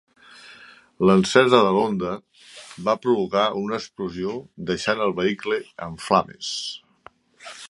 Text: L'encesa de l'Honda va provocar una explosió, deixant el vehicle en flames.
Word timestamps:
L'encesa 1.09 1.59
de 1.65 1.69
l'Honda 1.75 2.15
va 2.89 2.97
provocar 3.05 3.45
una 3.61 3.79
explosió, 3.83 4.35
deixant 4.71 5.07
el 5.09 5.17
vehicle 5.23 5.65
en 5.91 5.99
flames. 6.09 6.55